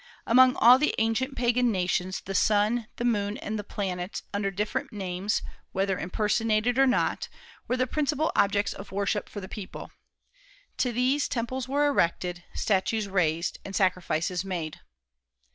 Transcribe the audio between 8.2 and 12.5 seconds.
objects of worship for the people. To these temples were erected,